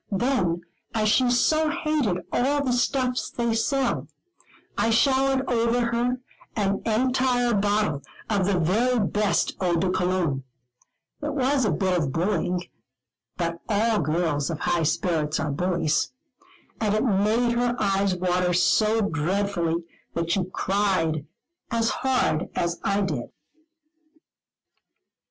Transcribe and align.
Then, 0.11 0.61
as 0.95 1.09
she 1.09 1.29
so 1.29 1.69
hated 1.69 2.25
all 2.31 2.63
the 2.63 2.71
stuffs 2.73 3.29
they 3.29 3.53
sell, 3.53 4.07
I 4.75 4.89
showered 4.89 5.47
over 5.47 5.79
her 5.91 6.17
an 6.55 6.81
entire 6.87 7.53
bottle 7.53 8.01
of 8.27 8.47
the 8.47 8.57
very 8.57 8.99
best 8.99 9.55
Eau 9.61 9.75
de 9.75 9.91
Cologne. 9.91 10.43
It 11.21 11.35
was 11.35 11.65
a 11.65 11.71
bit 11.71 11.95
of 11.95 12.11
bullying; 12.11 12.67
but 13.37 13.59
all 13.69 13.99
girls 13.99 14.49
of 14.49 14.61
high 14.61 14.81
spirit 14.81 15.39
are 15.39 15.51
bullies. 15.51 16.11
And 16.79 16.95
it 16.95 17.03
made 17.03 17.51
her 17.51 17.75
eyes 17.77 18.15
water 18.15 18.53
so 18.55 19.01
dreadfully, 19.03 19.83
that 20.15 20.31
she 20.31 20.45
cried 20.51 21.27
as 21.69 21.89
hard 22.01 22.49
as 22.55 22.79
I 22.83 23.01
did. 23.01 23.29